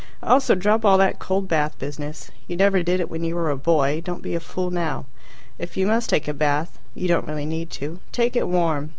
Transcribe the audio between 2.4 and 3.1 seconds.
You never did it